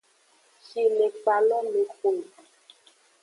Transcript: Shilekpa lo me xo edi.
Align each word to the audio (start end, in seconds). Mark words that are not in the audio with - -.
Shilekpa 0.67 1.33
lo 1.47 1.57
me 1.71 1.81
xo 1.95 2.09
edi. 2.15 2.29